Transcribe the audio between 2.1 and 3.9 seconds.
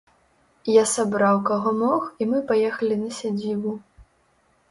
і мы паехалі на сядзібу.